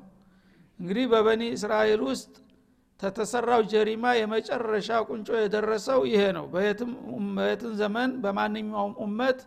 እንግዲህ 0.80 1.06
በበኒ 1.12 1.44
እስራኤል 1.56 2.02
ውስጥ 2.10 2.34
ተተሰራው 3.00 3.62
ጀሪማ 3.72 4.06
የመጨረሻ 4.18 4.90
ቁንጮ 5.10 5.28
የደረሰው 5.40 6.00
ይሄ 6.10 6.24
ነው። 6.38 6.46
በየትም 6.54 7.72
ዘመን 7.82 8.12
በማንኛውም 8.24 8.94
ኡመት 9.06 9.40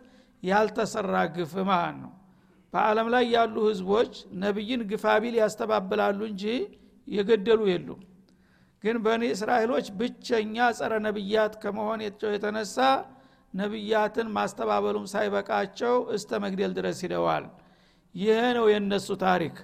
ያልተሰራ 0.43 1.15
ግፍ 1.35 1.53
ማለት 1.69 1.97
ነው። 2.03 2.11
በአለም 2.73 3.07
ላይ 3.13 3.25
ያሉ 3.35 3.55
ህዝቦች 3.67 4.13
ነቢይን 4.43 4.81
ግፋቢል 4.91 5.35
ያስተባብላሉ 5.41 6.19
እንጂ 6.29 6.43
የገደሉ 7.07 7.61
የሉም። 7.71 8.01
ግን 8.83 8.97
በኒ 9.03 9.23
እስራኤሎች 9.35 9.85
ብቸኛ 9.99 10.55
ጸረ 10.77 10.93
ነቢያት 11.05 11.53
ከመሆን 11.61 11.99
የተነሳ 12.29 12.77
ነቢያትን 13.53 14.27
ማስተባበሉም 14.35 15.05
ሳይበቃቸው 15.11 15.95
እስተ 16.15 16.39
መግደል 16.43 16.71
ድረስ 16.77 16.99
ሂደዋል 17.05 17.45
ይህ 18.15 18.41
ነው 18.57 18.65
የእነሱ 18.71 19.07
ታሪክ 19.23 19.55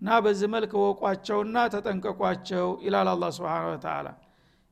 እና 0.00 0.18
በዚህ 0.24 0.48
መልክ 0.52 0.72
ወቋቸውና 0.82 1.56
ተጠንቀቋቸው 1.72 2.66
ይላል 2.84 3.08
አላ 3.12 3.24
ስብን 3.36 3.80
ተላ 3.82 4.08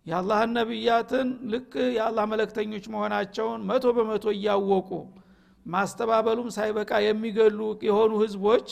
የአላህን 0.07 0.51
ነቢያትን 0.59 1.29
ልክ 1.53 1.73
የአላህ 1.97 2.25
መለክተኞች 2.33 2.85
መሆናቸውን 2.93 3.61
መቶ 3.71 3.87
በመቶ 3.97 4.27
እያወቁ 4.35 4.91
ማስተባበሉም 5.67 6.49
ሳይበቃ 6.57 6.91
የሚገሉ 7.05 7.59
የሆኑ 7.89 8.13
ህዝቦች 8.23 8.69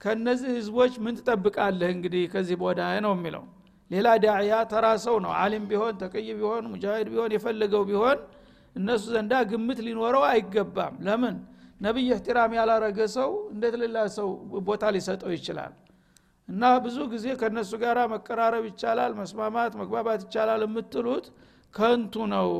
ከነዚህ 0.00 0.50
ህዝቦች 0.58 0.92
ምን 1.04 1.14
ትጠብቃለህ 1.18 1.90
እንግዲህ 1.94 2.24
ከዚህ 2.34 2.56
ቦዳ 2.62 2.80
ነው 3.06 3.12
የሚለው። 3.16 3.44
ሌላ 3.90 4.08
ዳዕያ 4.24 4.54
ተራ 4.72 4.86
ሰው 5.04 5.16
ነው። 5.24 5.32
አሊም 5.40 5.64
ቢሆን 5.70 5.94
ተቅይ 6.02 6.28
ቢሆን 6.38 6.64
ሙጃሂድ 6.72 7.08
ቢሆን 7.12 7.32
የፈለገው 7.36 7.82
ቢሆን 7.90 8.18
እነሱ 8.76 9.04
ዘንዳ 9.14 9.34
ግምት 9.50 9.78
ሊኖረው 9.86 10.24
አይገባም። 10.30 10.96
ለምን? 11.06 11.36
ነቢይ 11.80 12.08
እህትራም 12.08 12.52
ያላረገ 12.58 12.98
ሰው 13.16 13.30
እንዴት 13.52 13.74
ሌላ 13.82 13.98
ሰው 14.16 14.28
ቦታ 14.66 14.84
ሊሰጠው 14.94 15.30
ይችላል 15.36 15.74
እና 16.48 16.62
ብዙ 16.84 16.98
ጊዜ 17.12 17.26
ከእነሱ 17.40 17.72
ጋር 17.82 17.98
መቀራረብ 18.12 18.64
ይቻላል 18.68 19.12
መስማማት 19.18 19.72
መግባባት 19.80 20.20
ይቻላል 20.26 20.62
የምትሉት 20.66 21.26
ከንቱ 21.74 22.14
ነው። 22.32 22.50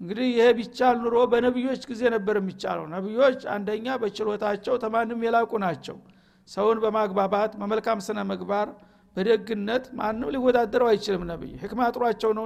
እንግዲህ 0.00 0.26
ይሄ 0.32 0.44
ቢቻል 0.58 0.96
ኑሮ 1.02 1.16
በነቢዮች 1.32 1.82
ጊዜ 1.90 2.02
ነበር 2.14 2.36
የሚቻለው። 2.40 2.86
ነቢዮች 2.94 3.40
አንደኛ 3.54 3.96
በችሎታቸው 4.02 4.74
ተማንም 4.84 5.24
የላቁ 5.26 5.52
ናቸው። 5.64 5.96
ሰውን 6.48 6.78
በማግባባት 6.84 7.52
በመልካም 7.60 7.98
ስነ 8.06 8.20
ምግባር 8.30 8.68
በደግነት 9.16 9.84
ማንም 9.98 10.28
ሊወዳደረው 10.34 10.88
አይችልም 10.92 11.24
ነቢይ። 11.30 11.52
ህክማ 11.62 11.80
ጥሯቸው 11.94 12.30
ነው 12.38 12.44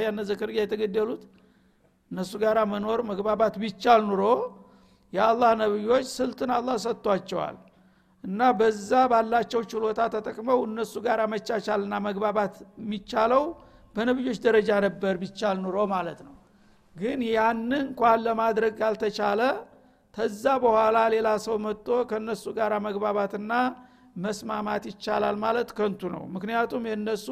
ያነ 0.00 0.18
ዘከርያ 0.30 0.60
የተገደሉት። 0.64 1.22
እነሱ 2.10 2.32
ጋር 2.42 2.56
መኖር 2.72 3.00
መግባባት 3.10 3.54
ቢቻል 3.62 4.00
ኑሮ 4.08 4.22
የአላህ 5.12 5.50
ነቢዮች 5.62 6.06
ስልትን 6.16 6.50
አላህ 6.56 6.76
ሰጥቷቸዋል 6.84 7.56
እና 8.24 8.40
በዛ 8.58 8.90
ባላቸው 9.10 9.60
ችሎታ 9.70 10.00
ተጠቅመው 10.12 10.58
እነሱ 10.66 10.94
ጋር 11.06 11.20
መቻቻልና 11.32 11.94
መግባባት 12.06 12.54
የሚቻለው 12.80 13.44
በነቢዮች 13.94 14.38
ደረጃ 14.44 14.70
ነበር 14.86 15.14
ቢቻል 15.22 15.56
ኑሮ 15.64 15.78
ማለት 15.92 16.20
ነው። 16.26 16.34
ግን 16.96 17.20
ያን 17.28 17.60
እንኳን 17.80 18.18
ለማድረግ 18.26 18.72
ካልተቻለ 18.80 19.40
ተዛ 20.14 20.44
በኋላ 20.62 20.98
ሌላ 21.14 21.28
ሰው 21.44 21.56
መጥቶ 21.66 21.88
ከነሱ 22.10 22.44
ጋር 22.58 22.72
መግባባትና 22.86 23.52
መስማማት 24.16 24.84
ይቻላል 24.90 25.36
ማለት 25.44 25.68
ከንቱ 25.76 26.10
ነው። 26.14 26.24
ምክንያቱም 26.34 26.82
የእነሱ 26.90 27.26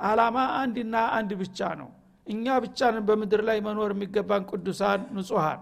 አላማ 0.00 0.38
አንድና 0.60 0.96
አንድ 1.16 1.30
ብቻ 1.42 1.68
ነው። 1.80 1.88
እኛ 2.26 2.56
ብቻንን 2.64 3.04
በምድር 3.08 3.42
ላይ 3.48 3.58
መኖር 3.66 3.90
የሚገባን 3.94 4.44
ቅዱሳን 4.50 5.00
ንጹሐን 5.16 5.60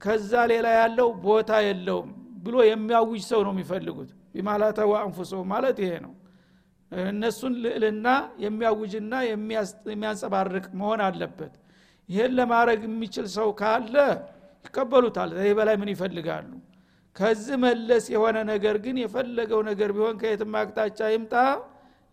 ከዛ 0.00 0.32
ሌላ 0.52 0.66
ያለው 0.78 1.08
ቦታ 1.24 1.50
የለውም 1.66 2.10
ብሎ 2.40 2.56
የሚያውጅ 2.68 3.22
ሰው 3.30 3.40
ነው 3.46 3.52
የሚፈልጉት። 3.54 4.10
ቢማላተዋ 4.34 4.92
አንፉሶ 5.04 5.32
ማለት 5.52 5.78
ይሄ 5.84 5.92
ነው። 6.04 6.12
እነሱን 6.92 7.54
ልዕልና 7.64 8.06
የሚያውጅና 8.44 9.12
የሚያንጸባርቅ 9.86 10.64
መሆን 10.80 11.00
አለበት። 11.06 11.52
ይህን 12.08 12.32
ለማድረግ 12.38 12.80
የሚችል 12.88 13.26
ሰው 13.36 13.48
ካለ 13.60 13.94
ይቀበሉታል። 14.64 15.30
ይህ 15.40 15.52
በላይ 15.58 15.76
ምን 15.82 15.90
ይፈልጋሉ? 15.94 16.48
ከዚህ 17.16 17.56
መለስ 17.64 18.04
የሆነ 18.14 18.38
ነገር 18.50 18.76
ግን 18.84 18.96
የፈለገው 19.02 19.60
ነገር 19.70 19.90
ቢሆን 19.96 20.16
ከየትም 20.20 20.52
አቅጣጫ 20.60 21.00
ይምጣ 21.14 21.34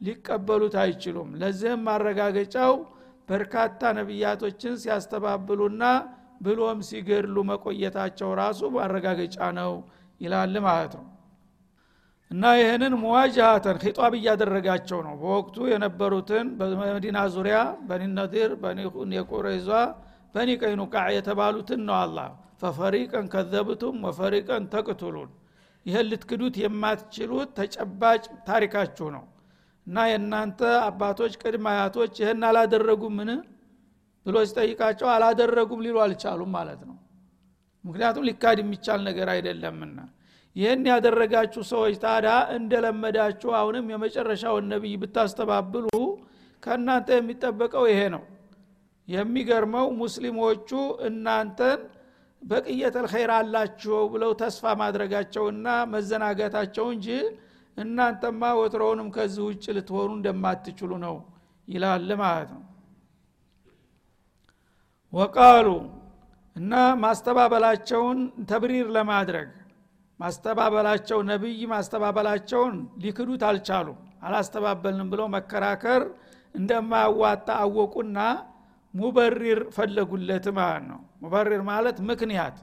ሊቀበሉት 0.01 0.75
አይችሉም። 0.83 1.29
ለዚህም 1.41 1.81
ማረጋገጫው 1.87 2.73
በርካታ 3.29 3.81
ነቢያቶችን 3.97 4.73
ሲያስተባብሉና 4.81 5.83
ብሎም 6.41 6.79
ሲገድሉ 6.87 7.37
መቆየታቸው 7.49 8.29
ራሱ 8.41 8.61
ማረጋገጫ 8.75 9.37
ነው 9.59 9.71
ይላል 10.21 10.55
ማለት 10.65 10.93
ነው። 10.99 11.05
እና 12.31 12.43
ይህንን 12.59 12.93
ሙዋጃሃተን 13.01 13.77
ኺጧብ 13.83 14.13
እያደረጋቸው 14.17 14.99
ነው። 15.05 15.13
በወቅቱ 15.21 15.57
የነበሩትን 15.71 16.47
በመዲና 16.59 17.19
ዙሪያ 17.35 17.57
በኒ 17.89 18.03
በኒ 18.63 18.79
የቁረይዟ 19.17 19.69
በኒ 20.35 20.49
ቀይኑቃዕ 20.61 21.07
የተባሉትን 21.15 21.81
ነው 21.87 21.95
አላ 22.01 22.17
ፈፈሪቀን 22.61 23.25
ከዘብቱም 23.33 23.97
ወፈሪቀን 24.05 24.63
ተቅቱሉን 24.73 25.29
ይህን 25.85 26.05
ልትክዱት 26.11 26.55
የማትችሉት 26.61 27.49
ተጨባጭ 27.59 28.23
ታሪካችሁ 28.47 29.07
ነው። 29.15 29.25
እና 29.87 29.97
የእናንተ 30.09 30.59
አባቶች 30.87 31.33
ቅድመ 31.41 31.65
አያቶች 31.73 32.13
ይህን 32.21 32.41
አላደረጉም 32.47 33.13
ምን 33.19 33.29
ብሎ 34.25 34.37
ሲጠይቃቸው 34.49 35.07
አላደረጉም 35.13 35.83
ሊሉ 35.85 35.97
አልቻሉም 36.05 36.51
ማለት 36.57 36.81
ነው 36.89 36.95
ምክንያቱም 37.83 38.25
ሊካድ 38.27 38.57
የሚቻል 38.61 38.99
ነገር 39.07 39.27
አይደለምና። 39.33 39.97
ይህን 40.55 40.83
ያደረጋችሁ 40.89 41.61
ሰዎች 41.71 41.95
ታዳ 42.03 42.27
እንደለመዳችሁ 42.55 43.49
አሁንም 43.57 43.91
የመጨረሻውን 43.93 44.65
ነቢይ 44.71 44.95
ብታስተባብሉ 45.01 45.87
ከእናንተ 46.63 47.09
የሚጠበቀው 47.17 47.85
ይሄ 47.91 48.01
ነው። 48.15 48.23
የሚገርመው 49.07 49.85
ሙስሊሞቹ 49.99 50.69
እናንተን 51.07 51.81
በቅየተል 52.41 53.05
ኸይር 53.11 53.31
አላችሁ 53.35 53.99
ብለው 54.13 54.31
ተስፋ 54.41 54.73
ማድረጋቸውና 54.81 55.67
መዘናጋታቸው 55.93 56.87
እንጂ 56.95 57.07
እናንተማ 57.77 58.41
ወትሮውንም 58.59 59.09
ከዚህ 59.15 59.43
ውጭ 59.47 59.65
ልትሆኑ 59.77 60.09
እንደማትችሉ 60.17 60.91
ነው 61.05 61.15
ይላል 61.67 62.09
ማለት 62.21 62.49
ነው። 62.55 62.63
ወቃሉ 65.13 65.67
እና 66.57 66.73
ማስተባበላቸውን 67.01 68.19
ተብሪር 68.49 68.87
ለማድረግ 68.95 69.49
ማስተባበላቸው 70.19 71.19
ነቢይ 71.29 71.59
ማስተባበላቸውን 71.71 72.75
ሊክዱት 73.03 73.43
አልቻሉም። 73.49 73.97
አላስተባበልንም 74.23 75.09
ብለው 75.11 75.27
መከራከር 75.35 76.03
እንደማያዋጣ 76.55 77.47
አወቁና 77.63 78.19
ሙበሪር 78.93 79.59
ፈለጉለት 79.75 80.45
ማለት 80.57 80.85
ነው። 80.91 81.01
ሙበሪር 81.23 81.61
ማለት 81.69 81.97
ምክንያት። 82.09 82.57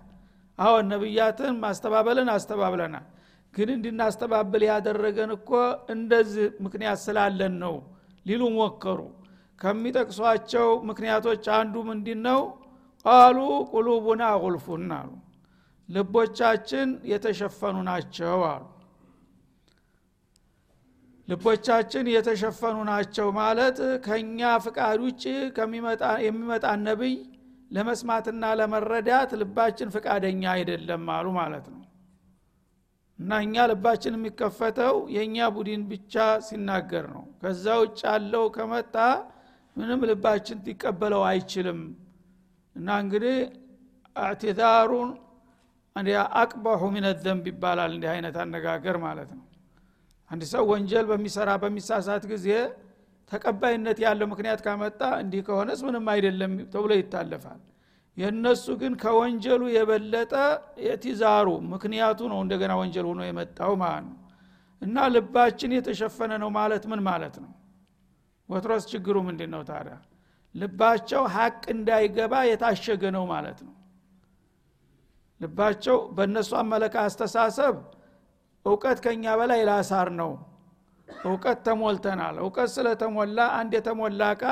አሁን 0.59 0.85
ነቢያትን 0.92 1.54
ማስተባበልን 1.62 2.28
አስተባብለናል። 2.35 3.07
ግን 3.54 3.68
እንድናስተባብል 3.74 4.62
ያደረገን 4.70 5.30
እኮ 5.37 5.50
እንደዚህ 5.94 6.46
ምክንያት 6.64 6.98
ስላለን 7.04 7.54
ነው 7.62 7.74
ሊሉ 8.26 8.42
ሞከሩ። 8.57 9.00
ከሚጠቅሷቸው 9.61 10.68
ምክንያቶች 10.90 11.44
አንዱ 11.59 11.74
ምንድ 11.88 12.09
ነው 12.26 12.40
ቃሉ 13.04 13.38
ቁሉቡና 13.70 14.24
ጉልፉን 14.42 14.90
አሉ። 14.96 15.10
ልቦቻችን 15.88 16.88
የተሸፈኑ 17.10 17.76
ናቸው 17.88 18.38
አሉ። 18.46 18.62
ልቦቻችን 21.28 22.06
የተሸፈኑ 22.14 22.76
ናቸው 22.88 23.28
ማለት 23.38 23.76
ከኛ 24.06 24.40
ፍቃድ 24.64 24.98
ውጭ 25.04 25.22
የሚመጣ 26.24 26.64
ነቢይ 26.82 27.14
ለመስማትና 27.70 28.44
ለመረዳት 28.58 29.30
ልባችን 29.40 29.92
ፍቃደኛ 29.94 30.42
አይደለም 30.54 31.04
አሉ 31.14 31.26
ማለት 31.38 31.66
ነው። 31.72 31.80
እና 33.18 33.32
እኛ 33.44 33.64
ልባችን 33.70 34.16
የሚከፈተው 34.16 34.96
የእኛ 35.14 35.46
ቡድን 35.56 35.82
ብቻ 35.90 36.14
ሲናገር 36.46 37.04
ነው። 37.14 37.24
ከዛ 37.42 37.66
ውጭ 37.82 38.00
ያለው 38.08 38.44
ከመጣ 38.56 38.94
ምንም 39.76 40.00
ልባችን 40.10 40.58
ሊቀበለው 40.66 41.22
አይችልም 41.30 41.80
እና 42.76 42.88
እንግዲህ 43.02 43.37
አዕትዛሩን 44.16 45.10
አቅበሁ 46.37 46.82
ሚነ 46.94 47.06
ዘንብ 47.24 47.44
ይባላል 47.50 47.92
እንዲህ 47.96 48.10
አይነት 48.14 48.37
አነጋገር 48.42 48.96
ማለት 49.04 49.30
ነው። 49.37 49.44
አንድ 50.30 50.42
ሰው 50.52 50.62
ወንጀል 50.70 51.04
በሚሰራ 51.10 51.50
በሚሳሳት 51.62 52.24
ጊዜ 52.32 52.48
ተቀባይነት 53.30 53.98
ያለው 54.04 54.26
ምክንያት 54.32 54.60
ካመጣ 54.64 55.00
እንዲህ 55.22 55.42
ከሆነስ 55.46 55.80
ምንም 55.87 56.06
አይደለም 56.14 56.52
ተብሎ 56.72 56.90
ይታለፋል። 56.98 57.60
የእነሱ 58.16 58.66
ግን 58.80 58.92
ከወንጀሉ 59.02 59.62
የበለጠ 59.76 60.34
የቲዛሩ 60.87 61.48
ምክንያቱ 61.72 62.20
ነው 62.32 62.40
እንደገና 62.44 62.72
ወንጀል 62.80 63.06
ሆኖ 63.10 63.20
የመጣው 63.26 63.72
ማለት 63.82 64.04
ነው። 64.08 64.18
እና 64.82 65.06
ልባችን 65.14 65.74
የተሸፈነ 65.76 66.32
ነው 66.42 66.50
ማለት 66.58 66.84
ምን 66.90 67.00
ማለት 67.08 67.37
ነው? 67.44 67.50
ወትሮስ 68.48 68.84
ችግሩ 68.92 69.16
ምንድን 69.28 69.50
ነው 69.54 69.62
ታዲያ 69.68 69.94
ልባቸው 70.54 71.22
ሀቅ 71.34 71.62
እንዳይገባ 71.72 72.34
የታሸገ 72.48 73.02
ነው 73.16 73.24
ማለት 73.30 73.58
ነው። 73.66 73.74
ልባቸው 75.40 75.96
በእነሱ 76.16 76.50
አመለካ 76.60 76.96
አስተሳሰብ 77.06 77.76
እውቀት 78.66 78.98
ከኛ 79.04 79.24
በላይ 79.40 79.62
ላሳር 79.68 80.08
ነው። 80.20 80.30
እውቀት 81.24 81.58
ተሞልተናል። 81.66 82.36
እውቀት 82.42 82.70
ስለተሞላ 82.74 83.38
አንድ 83.58 83.72
የተሞላ 83.78 84.22
እቃ 84.34 84.44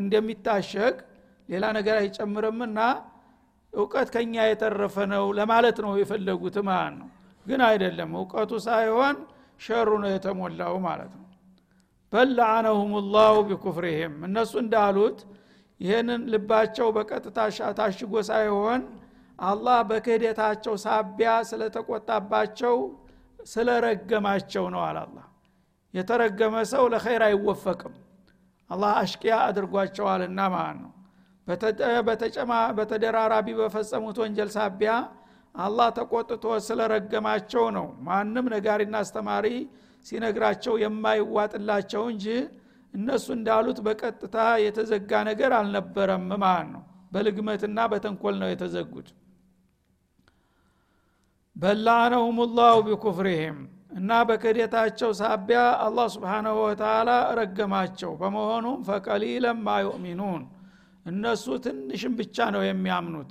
እንደሚታሸግ 0.00 0.96
ሌላ 1.48 1.64
ነገር 1.78 1.96
አይጨምርምና 2.00 2.78
እውቀት 3.72 4.08
ከኛ 4.14 4.34
የተረፈ 4.46 4.96
ነው 5.12 5.24
ለማለት 5.38 5.78
ነው 5.84 5.92
የፈለጉት 6.00 6.56
ማለት 6.68 6.94
ነው። 7.00 7.08
ግን 7.46 7.60
አይደለም። 7.68 8.10
እውቀቱ 8.18 8.52
ሳይሆን 8.66 9.16
ሸሩ 9.60 9.88
ነው 10.02 10.10
የተሞላው 10.14 10.74
ማለት 10.86 11.12
ነው 11.14 11.23
በልአነሁም 12.14 12.92
ላሁ 13.14 13.34
ቢኩፍሪህም። 13.48 14.14
እነሱ 14.26 14.52
እንዳሉት 14.62 15.18
ይህንን 15.80 16.22
ልባቸው 16.32 16.88
በቀጥታ 16.96 17.38
ታሽጎ 17.78 18.14
ሳይሆን 18.28 18.82
አላህ 19.38 19.78
በክህደታቸው 19.88 20.74
ሳቢያ 20.84 21.30
ስለተቆጣባቸው 21.48 22.76
ስለረገማቸው 23.48 24.64
ነው 24.74 24.82
አላላ 24.88 25.16
የተረገመ 25.94 26.54
ሰው 26.70 26.84
ለኸይር 26.92 27.22
አይወፈቅም። 27.26 27.94
አላህ 28.70 28.92
አሽቅያ 29.00 29.34
አድርጓቸዋልና 29.48 30.40
ማለት 30.54 30.78
ነው። 30.80 30.90
በተደራራቢ 32.78 33.48
በፈጸሙት 33.58 34.16
ወንጀል 34.22 34.50
ሳቢያ 34.56 34.92
አላህ 35.54 35.88
ተቆጥቶ 35.98 36.44
ስለረገማቸው 36.66 37.64
ነው። 37.76 37.86
ማንም 38.06 38.46
ነጋሪና 38.54 38.94
አስተማሪ 39.04 39.46
ሲነግራቸው 40.04 40.74
የማይዋጥላቸው 40.82 42.02
እንጂ 42.12 42.26
እነሱ 42.94 43.26
እንዳሉት 43.36 43.78
በቀጥታ 43.86 44.36
የተዘጋ 44.64 45.10
ነገር 45.30 45.52
አልነበረም። 45.58 46.26
ማለት 46.36 46.68
ነው? 46.74 46.82
በልግመትና 47.12 47.78
በተንኮል 47.92 48.34
ነው 48.42 48.48
የተዘጉት። 48.52 49.08
በላነሁም 51.56 52.38
ላሁ 52.56 52.76
ቢኩፍሪህም 52.86 53.58
እና 53.94 54.10
በክህደታቸው 54.28 55.10
ሳቢያ 55.18 55.60
አላህ 55.84 56.06
ስብሓናሁ 56.14 56.54
ወተላ 56.62 57.10
ረገማቸው። 57.38 58.12
በመሆኑም 58.20 58.78
ፈቀሊለን 58.88 59.58
ማ 59.62 59.76
እነሱ 61.06 61.46
ትንሽም 61.64 62.12
ብቻ 62.20 62.36
ነው 62.54 62.62
የሚያምኑት። 62.64 63.30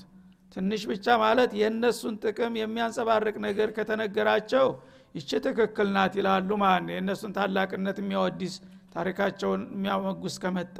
ትንሽ 0.51 0.81
ብቻ 0.89 1.05
ማለት 1.21 1.51
የእነሱን 1.59 2.15
ጥቅም 2.23 2.53
የሚያንጸባርቅ 2.59 3.35
ነገር 3.45 3.69
ከተነገራቸው 3.77 4.67
ይቺ 5.14 5.30
ትክክል 5.46 5.88
ናት 5.96 6.14
ይላሉ 6.20 6.50
ማለት 6.64 6.82
ነው 6.86 6.92
የእነሱን 6.96 7.32
ታላቅነት 7.38 7.98
የሚያወዲስ 8.02 8.54
ታሪካቸውን 8.94 9.62
የሚያመጉስ 9.76 10.36
ከመጣ 10.42 10.78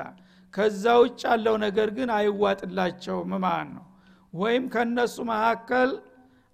ከዛ 0.54 0.84
ውጭ 1.02 1.20
ያለው 1.30 1.56
ነገር 1.66 1.88
ግን 1.98 2.10
አይዋጥላቸውም 2.18 3.32
ማለት 3.46 3.70
ነው 3.76 3.84
ወይም 4.32 4.64
ከእነሱ 4.74 5.16
መካከል 5.32 5.90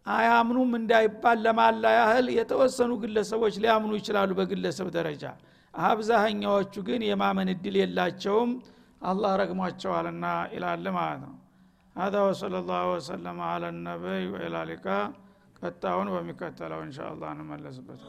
አያምኑም 0.06 0.72
እንዳይባል 0.80 1.38
ለማላ 1.46 1.92
ያህል 1.98 2.26
የተወሰኑ 2.38 2.92
ግለሰቦች 3.04 3.54
ሊያምኑ 3.64 3.92
ይችላሉ 4.00 4.30
በግለሰብ 4.40 4.88
ደረጃ 4.98 5.24
አብዛኛዎቹ 5.74 6.74
ግን 6.88 7.02
የማመን 7.10 7.48
እድል 7.54 7.76
የላቸውም 7.82 8.50
አላህ 9.02 9.32
ረግሟቸዋልና 9.42 10.26
ይላል 10.56 10.86
ማለት 10.98 11.22
ነው 11.24 11.34
هذا 11.96 12.20
وصلى 12.28 12.58
الله 12.58 12.84
وسلم 12.94 13.36
على 13.52 13.66
النبي 13.68 14.22
وإلى 14.32 14.60
لقاء 14.70 15.06
ቀጣውን 15.61 16.09
በሚከተለው 16.13 16.81
እንሻ 16.85 16.99
አላህ 17.09 17.29
እንመለስበት 17.35 18.01